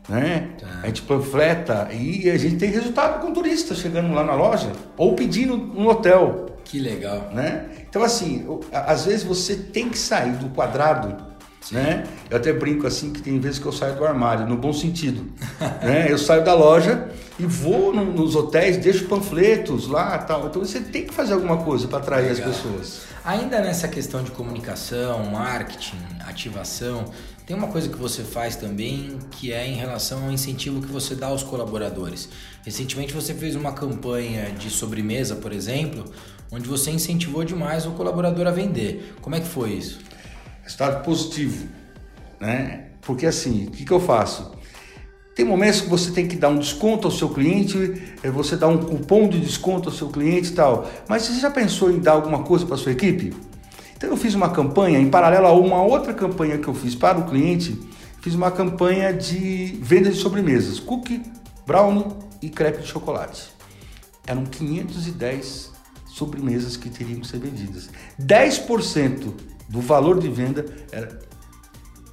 né? 0.08 0.50
Tá. 0.60 0.80
A 0.82 0.88
gente 0.88 1.04
panfleta 1.04 1.90
e 1.92 2.30
a 2.32 2.38
gente 2.38 2.56
tem 2.56 2.72
resultado 2.72 3.22
com 3.22 3.32
turistas 3.32 3.78
chegando 3.78 4.12
lá 4.14 4.24
na 4.24 4.34
loja 4.34 4.72
ou 4.98 5.14
pedindo 5.14 5.54
um 5.54 5.88
hotel. 5.88 6.48
Que 6.64 6.80
legal. 6.80 7.30
Né? 7.32 7.70
Então, 7.88 8.02
assim, 8.02 8.46
às 8.72 9.06
vezes 9.06 9.24
você 9.24 9.56
tem 9.56 9.90
que 9.90 9.98
sair 9.98 10.32
do 10.34 10.50
quadrado, 10.50 11.16
Sim. 11.62 11.76
né? 11.76 12.04
Eu 12.30 12.38
até 12.38 12.54
brinco 12.54 12.88
assim 12.88 13.12
que 13.12 13.22
tem 13.22 13.40
vezes 13.40 13.60
que 13.60 13.66
eu 13.66 13.72
saio 13.72 13.96
do 13.96 14.06
armário, 14.06 14.48
no 14.48 14.58
bom 14.58 14.74
sentido. 14.74 15.26
né? 15.84 16.08
Eu 16.10 16.18
saio 16.18 16.44
da 16.44 16.54
loja 16.54 17.10
e 17.38 17.46
vou 17.46 17.94
no, 17.94 18.06
nos 18.06 18.36
hotéis, 18.36 18.78
deixo 18.78 19.06
panfletos 19.06 19.88
lá 19.88 20.18
tal. 20.20 20.48
Então 20.48 20.64
você 20.64 20.80
tem 20.80 21.06
que 21.06 21.14
fazer 21.14 21.34
alguma 21.34 21.58
coisa 21.58 21.88
para 21.88 22.00
atrair 22.00 22.34
legal. 22.34 22.50
as 22.50 22.56
pessoas. 22.56 23.02
Ainda 23.24 23.62
nessa 23.62 23.88
questão 23.88 24.24
de 24.24 24.32
comunicação, 24.32 25.26
marketing, 25.26 25.98
ativação, 26.26 27.06
tem 27.46 27.56
uma 27.56 27.68
coisa 27.68 27.90
que 27.90 27.98
você 27.98 28.24
faz 28.24 28.56
também 28.56 29.18
que 29.32 29.52
é 29.52 29.68
em 29.68 29.76
relação 29.76 30.26
ao 30.26 30.32
incentivo 30.32 30.82
que 30.82 30.88
você 30.88 31.16
dá 31.16 31.28
aos 31.28 31.44
colaboradores. 31.44 32.30
Recentemente 32.64 33.12
você 33.14 33.34
fez 33.34 33.56
uma 33.56 33.72
campanha 33.74 34.52
de 34.52 34.70
sobremesa, 34.70 35.36
por 35.36 35.52
exemplo, 35.52 36.06
onde 36.52 36.68
você 36.68 36.92
incentivou 36.92 37.44
demais 37.44 37.86
o 37.86 37.92
colaborador 37.92 38.48
a 38.48 38.52
vender. 38.52 39.16
Como 39.22 39.36
é 39.36 39.40
que 39.40 39.48
foi 39.48 39.72
isso? 39.72 40.00
Resultado 40.70 41.04
positivo, 41.04 41.68
né? 42.40 42.90
Porque 43.02 43.26
assim, 43.26 43.66
o 43.66 43.72
que, 43.72 43.84
que 43.84 43.92
eu 43.92 44.00
faço? 44.00 44.52
Tem 45.36 45.44
momentos 45.44 45.82
que 45.82 45.90
você 45.90 46.12
tem 46.12 46.28
que 46.28 46.36
dar 46.36 46.50
um 46.50 46.60
desconto 46.60 47.08
ao 47.08 47.12
seu 47.12 47.28
cliente, 47.30 48.00
é, 48.22 48.30
você 48.30 48.56
dá 48.56 48.68
um 48.68 48.78
cupom 48.78 49.28
de 49.28 49.40
desconto 49.40 49.90
ao 49.90 49.96
seu 49.96 50.10
cliente 50.10 50.50
e 50.50 50.54
tal. 50.54 50.88
Mas 51.08 51.24
você 51.24 51.40
já 51.40 51.50
pensou 51.50 51.90
em 51.90 51.98
dar 51.98 52.12
alguma 52.12 52.44
coisa 52.44 52.68
para 52.68 52.78
sua 52.78 52.92
equipe? 52.92 53.34
Então 53.98 54.12
eu 54.12 54.16
fiz 54.16 54.36
uma 54.36 54.52
campanha 54.52 55.00
em 55.00 55.10
paralelo 55.10 55.48
a 55.48 55.54
uma 55.54 55.82
outra 55.82 56.14
campanha 56.14 56.60
que 56.60 56.68
eu 56.68 56.76
fiz 56.76 56.94
para 56.94 57.18
o 57.18 57.28
cliente, 57.28 57.76
fiz 58.22 58.36
uma 58.36 58.52
campanha 58.52 59.12
de 59.12 59.76
venda 59.82 60.12
de 60.12 60.18
sobremesas, 60.18 60.80
cookie, 60.80 61.24
brownie 61.66 62.06
e 62.44 62.48
crepe 62.48 62.84
de 62.84 62.88
chocolate. 62.88 63.50
Eram 64.28 64.46
510 64.46 65.72
sobremesas 66.06 66.78
que 66.78 66.92
teriam 66.92 67.22
que 67.22 67.28
ser 67.28 67.40
vendidas. 67.40 67.90
10% 68.22 69.34
do 69.70 69.80
valor 69.80 70.20
de 70.20 70.28
venda 70.28 70.66
era 70.92 71.20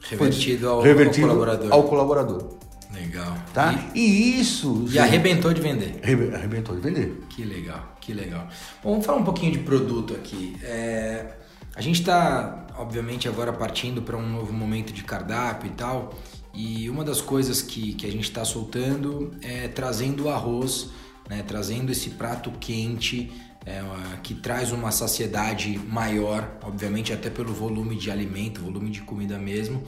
revertido, 0.03 0.69
ao, 0.69 0.83
revertido 0.83 1.27
ao, 1.27 1.33
colaborador. 1.33 1.73
ao 1.73 1.83
colaborador. 1.85 2.57
Legal. 2.93 3.37
Tá? 3.53 3.91
E, 3.95 4.01
e 4.01 4.41
isso. 4.41 4.87
E 4.91 4.99
arrebentou 4.99 5.53
de 5.53 5.61
vender. 5.61 6.01
Arrebentou 6.35 6.77
de 6.77 6.81
vender. 6.81 7.21
Que 7.29 7.45
legal, 7.45 7.97
que 8.01 8.13
legal. 8.15 8.47
Bom, 8.83 8.93
vamos 8.93 9.07
falar 9.07 9.19
um 9.19 9.25
pouquinho 9.25 9.53
de 9.53 9.59
produto 9.59 10.15
aqui. 10.15 10.57
É, 10.63 11.35
a 11.75 11.81
gente 11.81 12.01
está, 12.01 12.67
obviamente, 12.79 13.29
agora 13.29 13.53
partindo 13.53 14.01
para 14.03 14.17
um 14.17 14.29
novo 14.29 14.53
momento 14.53 14.93
de 14.93 15.03
cardápio 15.03 15.69
e 15.69 15.75
tal. 15.75 16.15
E 16.55 16.89
uma 16.89 17.05
das 17.05 17.21
coisas 17.21 17.61
que, 17.61 17.93
que 17.95 18.07
a 18.07 18.11
gente 18.11 18.25
está 18.25 18.45
soltando 18.45 19.33
é 19.43 19.69
trazendo 19.69 20.25
o 20.25 20.29
arroz, 20.31 20.89
né, 21.29 21.45
trazendo 21.47 21.93
esse 21.93 22.11
prato 22.11 22.51
quente 22.53 23.31
é, 23.67 23.83
que 24.23 24.33
traz 24.33 24.71
uma 24.71 24.93
saciedade 24.93 25.77
maior, 25.77 26.57
obviamente 26.63 27.13
até 27.13 27.29
pelo 27.29 27.53
volume 27.53 27.97
de 27.97 28.11
alimento, 28.13 28.63
volume 28.63 28.91
de 28.91 29.01
comida 29.01 29.37
mesmo, 29.39 29.83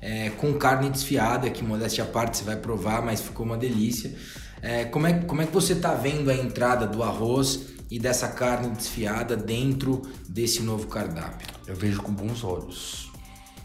é, 0.00 0.30
com 0.30 0.54
carne 0.54 0.88
desfiada, 0.88 1.50
que 1.50 1.62
modéstia 1.62 2.04
à 2.04 2.06
parte 2.06 2.38
você 2.38 2.44
vai 2.44 2.56
provar, 2.56 3.02
mas 3.02 3.20
ficou 3.20 3.44
uma 3.44 3.58
delícia. 3.58 4.16
É, 4.62 4.84
como, 4.86 5.06
é, 5.06 5.12
como 5.20 5.42
é 5.42 5.46
que 5.46 5.52
você 5.52 5.74
está 5.74 5.92
vendo 5.92 6.30
a 6.30 6.34
entrada 6.34 6.86
do 6.86 7.02
arroz 7.02 7.66
e 7.90 7.98
dessa 7.98 8.28
carne 8.28 8.70
desfiada 8.70 9.36
dentro 9.36 10.02
desse 10.26 10.62
novo 10.62 10.86
cardápio? 10.86 11.46
Eu 11.66 11.76
vejo 11.76 12.00
com 12.02 12.12
bons 12.12 12.42
olhos. 12.42 13.12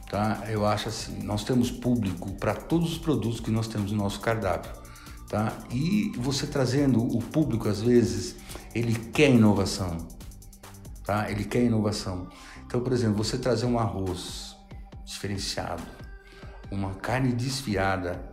Tá? 0.09 0.43
Eu 0.47 0.65
acho 0.65 0.89
assim, 0.89 1.23
nós 1.23 1.43
temos 1.43 1.71
público 1.71 2.33
para 2.33 2.53
todos 2.53 2.91
os 2.91 2.97
produtos 2.97 3.39
que 3.39 3.49
nós 3.49 3.67
temos 3.67 3.91
no 3.91 3.97
nosso 3.97 4.19
cardápio. 4.19 4.82
Tá? 5.33 5.51
E 5.71 6.11
você 6.15 6.45
trazendo 6.45 7.01
o 7.01 7.19
público, 7.19 7.67
às 7.67 7.81
vezes, 7.81 8.35
ele 8.75 8.93
quer 8.93 9.31
inovação. 9.31 9.97
Tá? 11.03 11.27
Ele 11.31 11.43
quer 11.43 11.63
inovação. 11.63 12.27
Então, 12.67 12.81
por 12.81 12.93
exemplo, 12.93 13.23
você 13.23 13.39
trazer 13.39 13.65
um 13.65 13.79
arroz 13.79 14.55
diferenciado, 15.03 15.81
uma 16.69 16.93
carne 16.93 17.33
desfiada, 17.33 18.31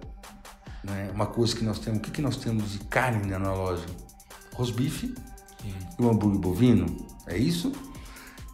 né? 0.84 1.10
uma 1.14 1.24
coisa 1.24 1.56
que 1.56 1.64
nós 1.64 1.78
temos. 1.78 2.00
O 2.00 2.02
que, 2.02 2.10
que 2.10 2.20
nós 2.20 2.36
temos 2.36 2.72
de 2.72 2.80
carne 2.80 3.26
na 3.30 3.50
loja? 3.50 3.86
Rosbife 4.54 5.14
e 5.64 6.02
um 6.02 6.10
hambúrguer 6.10 6.38
bovino. 6.38 7.08
É 7.26 7.38
isso? 7.38 7.72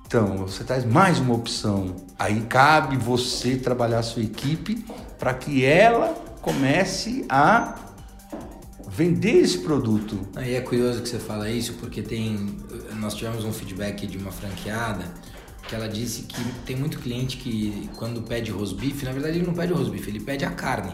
Então, 0.06 0.36
você 0.36 0.62
traz 0.62 0.84
mais 0.84 1.18
uma 1.18 1.34
opção. 1.34 1.96
Aí 2.16 2.42
cabe 2.42 2.96
você 2.96 3.56
trabalhar 3.56 3.98
a 3.98 4.04
sua 4.04 4.22
equipe 4.22 4.86
para 5.18 5.34
que 5.34 5.64
ela 5.64 6.14
comece 6.40 7.26
a 7.28 7.85
vender 8.96 9.42
esse 9.42 9.58
produto. 9.58 10.26
Aí 10.34 10.54
é 10.54 10.60
curioso 10.62 11.02
que 11.02 11.08
você 11.08 11.18
fala 11.18 11.50
isso, 11.50 11.74
porque 11.74 12.00
tem. 12.00 12.56
Nós 12.98 13.14
tivemos 13.14 13.44
um 13.44 13.52
feedback 13.52 14.06
de 14.06 14.16
uma 14.16 14.32
franqueada 14.32 15.04
que 15.68 15.74
ela 15.74 15.88
disse 15.88 16.22
que 16.22 16.42
tem 16.64 16.76
muito 16.76 16.98
cliente 17.00 17.36
que 17.36 17.90
quando 17.96 18.22
pede 18.22 18.50
rosbife, 18.50 19.04
na 19.04 19.12
verdade 19.12 19.38
ele 19.38 19.46
não 19.46 19.52
pede 19.52 19.72
rosbife, 19.72 20.08
ele 20.08 20.20
pede 20.20 20.44
a 20.44 20.50
carne. 20.50 20.92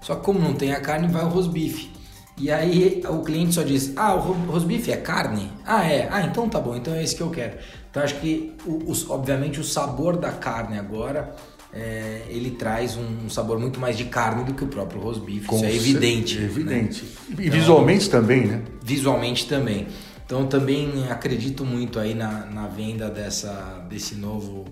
Só 0.00 0.14
que 0.14 0.22
como 0.22 0.38
não 0.38 0.54
tem 0.54 0.72
a 0.72 0.80
carne, 0.80 1.08
vai 1.08 1.24
o 1.24 1.28
rosbife. 1.28 1.90
E 2.36 2.52
aí 2.52 3.02
o 3.08 3.22
cliente 3.22 3.54
só 3.54 3.62
diz: 3.62 3.92
Ah, 3.96 4.14
o 4.14 4.20
rosbife 4.20 4.92
é 4.92 4.96
carne? 4.96 5.50
Ah, 5.66 5.84
é. 5.84 6.08
Ah, 6.10 6.22
então 6.22 6.48
tá 6.48 6.60
bom, 6.60 6.76
então 6.76 6.94
é 6.94 7.02
esse 7.02 7.16
que 7.16 7.22
eu 7.22 7.30
quero. 7.30 7.58
Então 7.90 8.02
acho 8.02 8.20
que, 8.20 8.56
o, 8.64 8.92
o, 8.92 9.10
obviamente, 9.10 9.58
o 9.58 9.64
sabor 9.64 10.16
da 10.16 10.30
carne 10.30 10.78
agora 10.78 11.34
é, 11.72 12.22
ele 12.28 12.50
traz 12.52 12.96
um 12.96 13.28
sabor 13.28 13.58
muito 13.58 13.78
mais 13.78 13.96
de 13.96 14.04
carne 14.04 14.44
do 14.44 14.54
que 14.54 14.64
o 14.64 14.66
próprio 14.66 15.00
rosbife. 15.00 15.54
Isso 15.54 15.64
é 15.64 15.74
evidente. 15.74 16.38
É 16.38 16.42
evidente. 16.42 17.04
Né? 17.04 17.10
E 17.28 17.32
então, 17.46 17.58
visualmente 17.58 18.10
também, 18.10 18.46
né? 18.46 18.62
Visualmente 18.82 19.46
também. 19.46 19.86
Então 20.24 20.46
também 20.46 21.08
acredito 21.10 21.64
muito 21.64 21.98
aí 21.98 22.14
na, 22.14 22.46
na 22.46 22.68
venda 22.68 23.08
dessa, 23.10 23.84
desse 23.88 24.14
novo, 24.14 24.64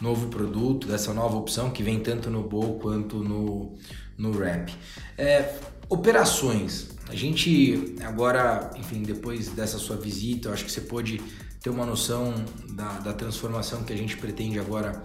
novo 0.00 0.28
produto, 0.28 0.88
dessa 0.88 1.12
nova 1.12 1.36
opção 1.36 1.70
que 1.70 1.82
vem 1.82 2.00
tanto 2.00 2.30
no 2.30 2.42
bowl 2.42 2.78
quanto 2.80 3.18
no, 3.18 3.74
no 4.18 4.36
wrap. 4.36 4.72
É, 5.16 5.54
operações. 5.88 6.88
A 7.08 7.14
gente 7.14 7.96
agora, 8.02 8.70
enfim, 8.76 9.02
depois 9.02 9.48
dessa 9.48 9.78
sua 9.78 9.96
visita, 9.96 10.48
eu 10.48 10.52
acho 10.52 10.64
que 10.64 10.72
você 10.72 10.80
pôde 10.80 11.20
ter 11.60 11.70
uma 11.70 11.86
noção 11.86 12.34
da, 12.70 12.98
da 12.98 13.12
transformação 13.12 13.84
que 13.84 13.92
a 13.92 13.96
gente 13.96 14.16
pretende 14.16 14.58
agora 14.58 15.00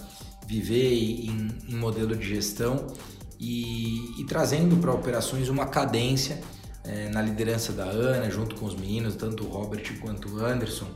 viver 0.49 0.91
em, 1.27 1.47
em 1.69 1.75
modelo 1.75 2.15
de 2.15 2.27
gestão 2.27 2.87
e, 3.39 4.19
e 4.19 4.23
trazendo 4.23 4.75
para 4.77 4.91
operações 4.91 5.47
uma 5.47 5.67
cadência 5.67 6.41
é, 6.83 7.07
na 7.09 7.21
liderança 7.21 7.71
da 7.71 7.83
Ana, 7.83 8.31
junto 8.31 8.55
com 8.55 8.65
os 8.65 8.75
meninos, 8.75 9.15
tanto 9.15 9.45
o 9.45 9.47
Robert 9.47 9.83
quanto 10.01 10.27
o 10.27 10.43
Anderson, 10.43 10.87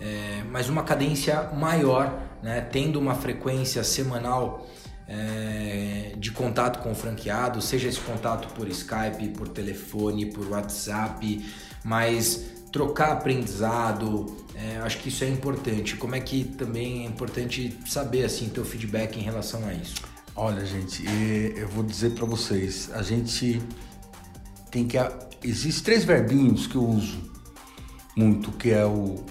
é, 0.00 0.42
mas 0.50 0.68
uma 0.68 0.82
cadência 0.82 1.50
maior, 1.54 2.20
né, 2.42 2.60
tendo 2.60 2.98
uma 2.98 3.14
frequência 3.14 3.84
semanal 3.84 4.68
é, 5.06 6.14
de 6.18 6.32
contato 6.32 6.82
com 6.82 6.90
o 6.90 6.94
franqueado, 6.94 7.62
seja 7.62 7.88
esse 7.88 8.00
contato 8.00 8.52
por 8.54 8.66
Skype, 8.66 9.28
por 9.36 9.46
telefone, 9.46 10.26
por 10.26 10.48
WhatsApp, 10.48 11.46
mas 11.84 12.55
trocar 12.76 13.12
aprendizado, 13.12 14.26
é, 14.54 14.76
acho 14.82 14.98
que 14.98 15.08
isso 15.08 15.24
é 15.24 15.28
importante. 15.30 15.96
Como 15.96 16.14
é 16.14 16.20
que 16.20 16.44
também 16.44 17.06
é 17.06 17.08
importante 17.08 17.74
saber 17.86 18.22
assim 18.22 18.50
teu 18.50 18.66
feedback 18.66 19.18
em 19.18 19.22
relação 19.22 19.66
a 19.66 19.72
isso? 19.72 19.94
Olha, 20.34 20.62
gente, 20.66 21.02
eu 21.56 21.66
vou 21.68 21.82
dizer 21.82 22.10
para 22.10 22.26
vocês, 22.26 22.90
a 22.92 23.00
gente 23.00 23.62
tem 24.70 24.86
que 24.86 24.98
existem 25.42 25.84
três 25.84 26.04
verbinhos 26.04 26.66
que 26.66 26.76
eu 26.76 26.84
uso 26.84 27.18
muito, 28.14 28.52
que 28.52 28.70
é 28.70 28.84
o 28.84 29.24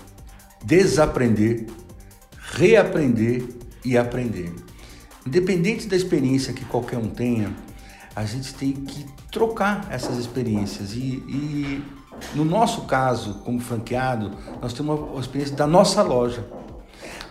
desaprender, 0.63 1.67
reaprender 2.53 3.47
e 3.83 3.95
aprender. 3.95 4.51
Independente 5.23 5.87
da 5.87 5.95
experiência 5.95 6.51
que 6.51 6.65
qualquer 6.65 6.97
um 6.97 7.09
tenha, 7.09 7.55
a 8.15 8.25
gente 8.25 8.55
tem 8.55 8.71
que 8.71 9.05
trocar 9.31 9.85
essas 9.91 10.17
experiências 10.17 10.93
e, 10.93 11.23
e 11.27 11.83
no 12.33 12.45
nosso 12.45 12.81
caso, 12.81 13.41
como 13.45 13.59
franqueado, 13.59 14.31
nós 14.61 14.73
temos 14.73 14.99
uma 14.99 15.19
experiência 15.19 15.55
da 15.55 15.67
nossa 15.67 16.01
loja. 16.01 16.45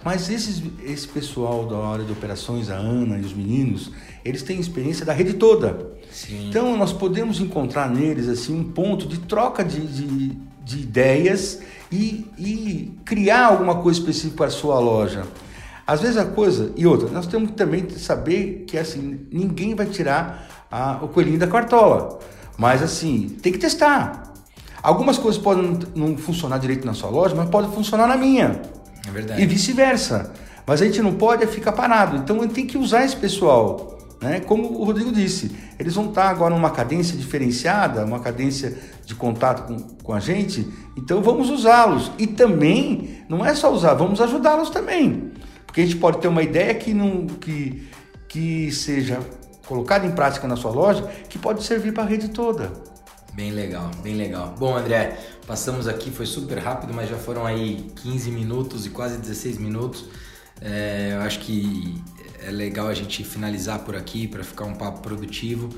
Mas 0.05 0.29
esses, 0.29 0.63
esse 0.85 1.09
pessoal 1.09 1.67
da 1.67 1.79
área 1.79 2.05
de 2.05 2.13
operações, 2.13 2.71
a 2.71 2.75
Ana 2.75 3.17
e 3.17 3.23
os 3.23 3.33
meninos, 3.33 3.91
eles 4.23 4.43
têm 4.43 4.61
experiência 4.61 5.05
da 5.05 5.15
rede 5.15 5.35
toda. 5.35 5.95
Sim. 6.13 6.49
Então 6.49 6.77
nós 6.77 6.93
podemos 6.93 7.41
encontrar 7.41 7.89
neles 7.89 8.29
assim 8.29 8.55
um 8.55 8.65
ponto 8.65 9.09
de 9.09 9.19
troca 9.21 9.65
de, 9.65 9.81
de, 9.87 10.29
de 10.63 10.79
ideias 10.79 11.63
e, 11.91 12.27
e 12.39 12.99
criar 13.05 13.47
alguma 13.47 13.77
coisa 13.77 13.99
específica 13.99 14.37
para 14.37 14.47
a 14.47 14.51
sua 14.51 14.79
loja. 14.79 15.25
Às 15.87 16.03
vezes 16.03 16.19
a 16.19 16.27
coisa, 16.27 16.71
e 16.77 16.87
outra, 16.87 17.09
nós 17.09 17.27
temos 17.27 17.51
que 17.51 17.57
também 17.57 17.89
saber 17.91 18.65
que 18.67 18.77
assim, 18.77 19.27
ninguém 19.31 19.75
vai 19.75 19.87
tirar 19.87 20.67
a, 20.71 20.99
o 21.03 21.09
coelhinho 21.09 21.39
da 21.39 21.47
cartola. 21.47 22.19
Mas 22.59 22.83
assim, 22.83 23.37
tem 23.43 23.53
que 23.53 23.59
testar. 23.59 24.34
Algumas 24.85 25.17
coisas 25.17 25.41
podem 25.41 25.79
não 25.95 26.15
funcionar 26.19 26.59
direito 26.59 26.85
na 26.85 26.93
sua 26.93 27.09
loja, 27.09 27.35
mas 27.35 27.49
podem 27.49 27.73
funcionar 27.73 28.07
na 28.07 28.19
minha. 28.19 28.61
É 29.09 29.11
verdade. 29.11 29.41
E 29.41 29.47
vice-versa. 29.47 30.31
Mas 30.67 30.83
a 30.83 30.85
gente 30.85 31.01
não 31.01 31.15
pode 31.15 31.47
ficar 31.47 31.73
parado. 31.73 32.19
Então 32.19 32.37
a 32.37 32.43
gente 32.43 32.53
tem 32.53 32.67
que 32.67 32.77
usar 32.77 33.03
esse 33.03 33.17
pessoal. 33.17 33.99
Né? 34.21 34.41
Como 34.41 34.79
o 34.79 34.85
Rodrigo 34.85 35.11
disse, 35.11 35.57
eles 35.79 35.95
vão 35.95 36.11
estar 36.11 36.29
agora 36.29 36.55
numa 36.55 36.69
cadência 36.69 37.17
diferenciada, 37.17 38.05
uma 38.05 38.21
cadência 38.21 38.79
de 39.07 39.15
contato 39.15 39.67
com, 39.67 39.81
com 40.03 40.13
a 40.13 40.21
gente, 40.21 40.71
então 40.95 41.23
vamos 41.23 41.49
usá-los. 41.49 42.13
E 42.19 42.27
também, 42.27 43.23
não 43.27 43.43
é 43.43 43.55
só 43.55 43.73
usar, 43.73 43.95
vamos 43.95 44.21
ajudá-los 44.21 44.69
também. 44.69 45.33
Porque 45.65 45.81
a 45.81 45.85
gente 45.85 45.97
pode 45.97 46.19
ter 46.19 46.29
uma 46.29 46.43
ideia 46.43 46.75
que, 46.75 46.93
não, 46.93 47.27
que, 47.27 47.89
que 48.29 48.71
seja 48.71 49.19
colocada 49.67 50.07
em 50.07 50.11
prática 50.11 50.47
na 50.47 50.57
sua 50.57 50.73
loja, 50.73 51.09
que 51.31 51.39
pode 51.39 51.65
servir 51.65 51.95
para 51.95 52.03
a 52.03 52.07
rede 52.07 52.29
toda. 52.29 52.94
Bem 53.35 53.51
legal, 53.51 53.91
bem 54.01 54.15
legal. 54.15 54.55
Bom, 54.57 54.77
André, 54.77 55.19
passamos 55.45 55.89
aqui, 55.89 56.09
foi 56.09 56.25
super 56.25 56.57
rápido, 56.59 56.95
mas 56.95 57.09
já 57.09 57.17
foram 57.17 57.45
aí 57.45 57.91
15 57.97 58.31
minutos 58.31 58.87
e 58.87 58.91
quase 58.91 59.19
16 59.19 59.59
minutos. 59.59 60.05
É, 60.61 61.11
eu 61.15 61.21
acho 61.21 61.41
que 61.41 62.01
é 62.47 62.53
legal 62.53 62.87
a 62.87 62.95
gente 62.95 63.25
finalizar 63.25 63.81
por 63.81 63.97
aqui 63.97 64.29
para 64.29 64.45
ficar 64.45 64.67
um 64.67 64.75
papo 64.75 65.01
produtivo. 65.01 65.69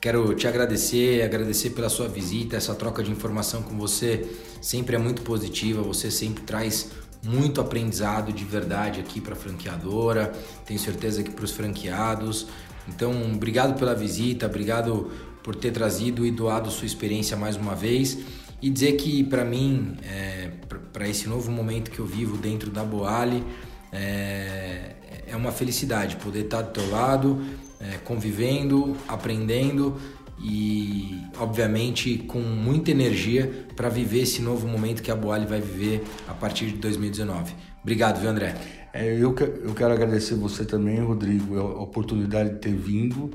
Quero 0.00 0.34
te 0.34 0.48
agradecer, 0.48 1.22
agradecer 1.22 1.70
pela 1.70 1.90
sua 1.90 2.08
visita, 2.08 2.56
essa 2.56 2.74
troca 2.74 3.02
de 3.02 3.10
informação 3.10 3.62
com 3.62 3.76
você 3.76 4.26
sempre 4.62 4.96
é 4.96 4.98
muito 4.98 5.20
positiva, 5.20 5.82
você 5.82 6.10
sempre 6.10 6.42
traz 6.42 6.90
muito 7.22 7.60
aprendizado 7.60 8.32
de 8.32 8.46
verdade 8.46 9.00
aqui 9.00 9.20
para 9.20 9.34
a 9.34 9.36
franqueadora, 9.36 10.32
tenho 10.64 10.80
certeza 10.80 11.22
que 11.22 11.30
para 11.30 11.44
os 11.44 11.50
franqueados. 11.50 12.46
Então, 12.88 13.12
obrigado 13.34 13.78
pela 13.78 13.94
visita, 13.94 14.46
obrigado 14.46 15.10
por 15.44 15.54
ter 15.54 15.70
trazido 15.70 16.26
e 16.26 16.30
doado 16.30 16.70
sua 16.70 16.86
experiência 16.86 17.36
mais 17.36 17.54
uma 17.54 17.74
vez 17.74 18.18
e 18.62 18.70
dizer 18.70 18.92
que 18.92 19.22
para 19.22 19.44
mim, 19.44 19.94
é, 20.02 20.50
para 20.90 21.06
esse 21.06 21.28
novo 21.28 21.52
momento 21.52 21.90
que 21.90 21.98
eu 21.98 22.06
vivo 22.06 22.38
dentro 22.38 22.70
da 22.70 22.82
Boali, 22.82 23.44
é, 23.92 24.94
é 25.28 25.36
uma 25.36 25.52
felicidade 25.52 26.16
poder 26.16 26.46
estar 26.46 26.62
do 26.62 26.70
teu 26.70 26.90
lado, 26.90 27.44
é, 27.78 27.98
convivendo, 27.98 28.96
aprendendo 29.06 29.96
e, 30.42 31.20
obviamente, 31.38 32.16
com 32.18 32.40
muita 32.40 32.90
energia 32.90 33.66
para 33.76 33.90
viver 33.90 34.22
esse 34.22 34.40
novo 34.40 34.66
momento 34.66 35.02
que 35.02 35.10
a 35.10 35.16
Boali 35.16 35.44
vai 35.44 35.60
viver 35.60 36.02
a 36.26 36.32
partir 36.32 36.66
de 36.66 36.78
2019. 36.78 37.54
Obrigado, 37.82 38.18
viu, 38.18 38.30
André? 38.30 38.54
É, 38.94 39.12
eu, 39.12 39.34
eu 39.62 39.74
quero 39.74 39.92
agradecer 39.92 40.36
você 40.36 40.64
também, 40.64 41.00
Rodrigo, 41.00 41.58
a 41.58 41.82
oportunidade 41.82 42.54
de 42.54 42.60
ter 42.60 42.74
vindo, 42.74 43.30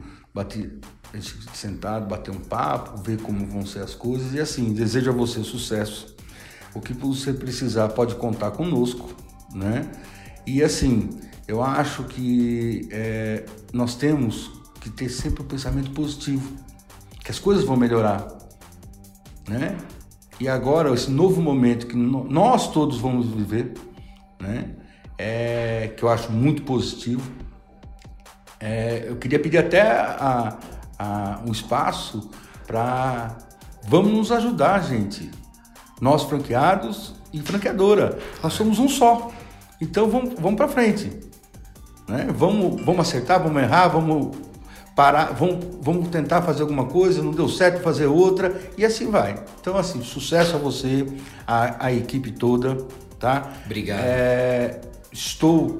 sentado, 1.54 2.08
bater 2.08 2.32
um 2.32 2.40
papo, 2.40 3.02
ver 3.02 3.22
como 3.22 3.46
vão 3.48 3.66
ser 3.66 3.80
as 3.80 3.96
coisas 3.96 4.34
e 4.34 4.40
assim, 4.40 4.74
desejo 4.74 5.10
a 5.10 5.14
você 5.14 5.44
sucesso. 5.44 6.16
O 6.74 6.80
que 6.80 6.94
você 6.94 7.34
precisar 7.34 7.90
pode 7.90 8.16
contar 8.16 8.52
conosco, 8.52 9.16
né? 9.54 9.90
E 10.46 10.64
assim, 10.64 11.10
eu 11.48 11.64
acho 11.64 12.04
que 12.04 12.88
é, 12.92 13.44
nós 13.74 13.96
temos 13.96 14.52
que 14.80 14.90
ter 14.90 15.10
sempre 15.10 15.42
o 15.42 15.46
um 15.46 15.48
pensamento 15.48 15.92
positivo 15.92 16.58
que 17.24 17.32
as 17.32 17.40
coisas 17.40 17.64
vão 17.64 17.76
melhorar, 17.76 18.28
né? 19.48 19.76
E 20.40 20.48
agora 20.48 20.94
esse 20.94 21.12
novo 21.12 21.42
momento 21.42 21.86
que 21.86 21.96
nós 21.96 22.72
todos 22.72 22.98
vamos 23.00 23.28
viver, 23.28 23.74
né? 24.40 24.76
É, 25.18 25.94
que 25.98 26.04
eu 26.04 26.10
acho 26.10 26.32
muito 26.32 26.62
positivo. 26.62 27.30
É, 28.60 29.06
eu 29.08 29.18
queria 29.18 29.40
pedir 29.40 29.58
até 29.58 29.82
a, 29.82 30.58
a, 31.00 31.40
um 31.48 31.52
espaço 31.52 32.30
para 32.68 33.38
vamos 33.88 34.12
nos 34.12 34.32
ajudar, 34.32 34.84
gente. 34.84 35.32
Nós 36.02 36.24
franqueados 36.24 37.16
e 37.34 37.42
franqueadora, 37.42 38.20
nós 38.44 38.54
somos 38.54 38.78
um 38.78 38.90
só. 38.90 39.32
Então 39.82 40.10
vamos, 40.10 40.36
vamos 40.36 40.58
para 40.58 40.68
frente. 40.68 41.12
Né? 42.08 42.28
Vamos, 42.36 42.84
vamos 42.84 43.08
acertar, 43.08 43.42
vamos 43.42 43.62
errar, 43.62 43.88
vamos 43.88 44.36
parar, 44.96 45.34
vamos, 45.34 45.66
vamos 45.82 46.10
tentar 46.10 46.42
fazer 46.42 46.62
alguma 46.64 46.86
coisa, 46.86 47.24
não 47.24 47.32
deu 47.32 47.48
certo 47.48 47.82
fazer 47.82 48.08
outra 48.08 48.60
e 48.78 48.84
assim 48.84 49.10
vai. 49.10 49.42
Então, 49.60 49.78
assim, 49.78 50.04
sucesso 50.04 50.56
a 50.56 50.60
você, 50.60 51.06
a, 51.48 51.86
a 51.86 51.94
equipe 51.94 52.32
toda, 52.32 52.76
tá? 53.18 53.50
Obrigado. 53.66 54.02
É, 54.04 54.82
estou 55.12 55.78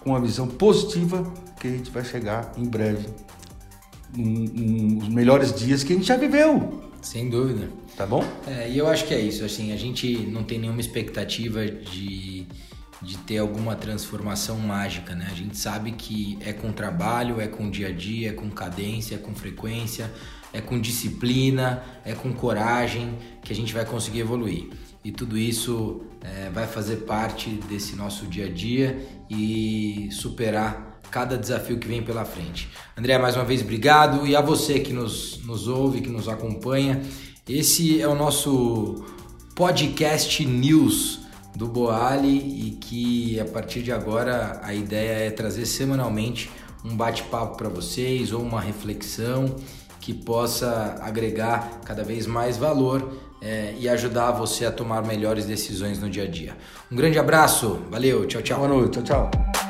com 0.00 0.10
uma 0.10 0.20
visão 0.20 0.46
positiva 0.46 1.24
que 1.58 1.68
a 1.68 1.70
gente 1.70 1.90
vai 1.90 2.04
chegar 2.04 2.52
em 2.56 2.64
breve 2.64 3.08
nos 4.16 5.08
melhores 5.08 5.54
dias 5.54 5.82
que 5.82 5.92
a 5.92 5.96
gente 5.96 6.06
já 6.06 6.16
viveu. 6.16 6.82
Sem 7.00 7.28
dúvida. 7.28 7.68
Tá 7.96 8.06
bom? 8.06 8.24
É, 8.46 8.70
e 8.70 8.78
eu 8.78 8.86
acho 8.86 9.06
que 9.06 9.14
é 9.14 9.20
isso. 9.20 9.44
Assim, 9.44 9.72
a 9.72 9.76
gente 9.76 10.16
não 10.26 10.44
tem 10.44 10.58
nenhuma 10.58 10.80
expectativa 10.80 11.66
de 11.66 12.46
de 13.02 13.18
ter 13.18 13.38
alguma 13.38 13.74
transformação 13.74 14.58
mágica, 14.58 15.14
né? 15.14 15.26
A 15.30 15.34
gente 15.34 15.58
sabe 15.58 15.92
que 15.92 16.38
é 16.40 16.52
com 16.52 16.72
trabalho, 16.72 17.40
é 17.40 17.48
com 17.48 17.68
dia 17.68 17.88
a 17.88 17.92
dia, 17.92 18.30
é 18.30 18.32
com 18.32 18.48
cadência, 18.48 19.16
é 19.16 19.18
com 19.18 19.34
frequência, 19.34 20.10
é 20.52 20.60
com 20.60 20.80
disciplina, 20.80 21.82
é 22.04 22.12
com 22.14 22.32
coragem 22.32 23.18
que 23.42 23.52
a 23.52 23.56
gente 23.56 23.74
vai 23.74 23.84
conseguir 23.84 24.20
evoluir. 24.20 24.70
E 25.04 25.10
tudo 25.10 25.36
isso 25.36 26.02
é, 26.20 26.48
vai 26.50 26.66
fazer 26.66 26.98
parte 26.98 27.50
desse 27.68 27.96
nosso 27.96 28.26
dia 28.26 28.46
a 28.46 28.48
dia 28.48 29.04
e 29.28 30.08
superar 30.12 30.91
cada 31.12 31.36
desafio 31.36 31.78
que 31.78 31.86
vem 31.86 32.02
pela 32.02 32.24
frente. 32.24 32.70
André, 32.96 33.18
mais 33.18 33.36
uma 33.36 33.44
vez, 33.44 33.60
obrigado. 33.60 34.26
E 34.26 34.34
a 34.34 34.40
você 34.40 34.80
que 34.80 34.94
nos, 34.94 35.44
nos 35.44 35.68
ouve, 35.68 36.00
que 36.00 36.08
nos 36.08 36.26
acompanha, 36.26 37.02
esse 37.46 38.00
é 38.00 38.08
o 38.08 38.14
nosso 38.14 39.04
podcast 39.54 40.44
News 40.44 41.20
do 41.54 41.68
Boali 41.68 42.38
e 42.66 42.70
que 42.80 43.38
a 43.38 43.44
partir 43.44 43.82
de 43.82 43.92
agora 43.92 44.58
a 44.64 44.72
ideia 44.72 45.26
é 45.26 45.30
trazer 45.30 45.66
semanalmente 45.66 46.50
um 46.82 46.96
bate-papo 46.96 47.58
para 47.58 47.68
vocês 47.68 48.32
ou 48.32 48.40
uma 48.40 48.60
reflexão 48.60 49.54
que 50.00 50.14
possa 50.14 50.98
agregar 51.02 51.80
cada 51.84 52.02
vez 52.02 52.26
mais 52.26 52.56
valor 52.56 53.12
é, 53.42 53.74
e 53.78 53.86
ajudar 53.86 54.32
você 54.32 54.64
a 54.64 54.72
tomar 54.72 55.04
melhores 55.04 55.44
decisões 55.44 56.00
no 56.00 56.08
dia 56.08 56.24
a 56.24 56.28
dia. 56.28 56.56
Um 56.90 56.96
grande 56.96 57.18
abraço, 57.18 57.80
valeu, 57.90 58.26
tchau, 58.26 58.40
tchau. 58.40 58.58
Boa 58.60 58.68
noite, 58.68 59.02
tchau, 59.02 59.30
tchau. 59.30 59.61